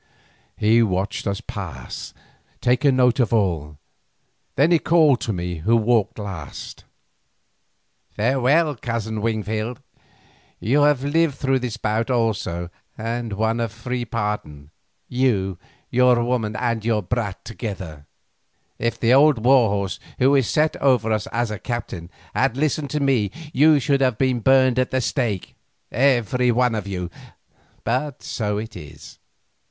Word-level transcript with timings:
He 0.57 0.81
watched 0.81 1.27
us 1.27 1.41
pass, 1.41 2.11
taking 2.59 2.95
note 2.95 3.19
of 3.19 3.31
all, 3.31 3.77
then 4.55 4.71
he 4.71 4.79
called 4.79 5.21
to 5.21 5.31
me 5.31 5.57
who 5.57 5.75
walked 5.75 6.17
last: 6.17 6.85
"Farewell, 8.15 8.77
Cousin 8.77 9.21
Wingfield. 9.21 9.79
You 10.59 10.81
have 10.81 11.03
lived 11.03 11.35
through 11.35 11.59
this 11.59 11.77
bout 11.77 12.09
also 12.09 12.71
and 12.97 13.33
won 13.33 13.59
a 13.59 13.69
free 13.69 14.03
pardon, 14.03 14.71
you, 15.07 15.59
your 15.91 16.23
woman 16.23 16.55
and 16.55 16.83
your 16.83 17.03
brat 17.03 17.45
together. 17.45 18.07
If 18.79 18.99
the 18.99 19.13
old 19.13 19.45
war 19.45 19.69
horse 19.69 19.99
who 20.17 20.33
is 20.33 20.49
set 20.49 20.75
over 20.77 21.11
us 21.11 21.27
as 21.27 21.51
a 21.51 21.59
captain 21.59 22.09
had 22.33 22.57
listened 22.57 22.89
to 22.89 22.99
me 22.99 23.29
you 23.53 23.79
should 23.79 24.01
have 24.01 24.17
been 24.17 24.39
burned 24.39 24.79
at 24.79 24.89
the 24.89 24.99
stake, 24.99 25.53
every 25.91 26.51
one 26.51 26.73
of 26.73 26.87
you, 26.87 27.11
but 27.83 28.23
so 28.23 28.57
it 28.57 28.75
is. 28.75 29.19